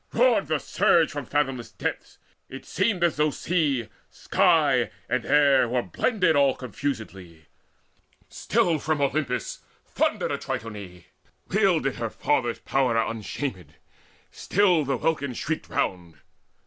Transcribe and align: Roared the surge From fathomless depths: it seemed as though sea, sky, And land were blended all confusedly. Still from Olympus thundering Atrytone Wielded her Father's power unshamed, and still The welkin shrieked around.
Roared 0.13 0.47
the 0.47 0.57
surge 0.57 1.11
From 1.11 1.27
fathomless 1.27 1.69
depths: 1.73 2.17
it 2.49 2.65
seemed 2.65 3.03
as 3.03 3.17
though 3.17 3.29
sea, 3.29 3.87
sky, 4.09 4.89
And 5.07 5.23
land 5.23 5.69
were 5.69 5.83
blended 5.83 6.35
all 6.35 6.55
confusedly. 6.55 7.45
Still 8.27 8.79
from 8.79 8.99
Olympus 8.99 9.59
thundering 9.85 10.31
Atrytone 10.31 11.03
Wielded 11.49 11.97
her 11.97 12.09
Father's 12.09 12.57
power 12.57 12.97
unshamed, 12.97 13.55
and 13.57 13.75
still 14.31 14.83
The 14.85 14.97
welkin 14.97 15.35
shrieked 15.35 15.69
around. 15.69 16.15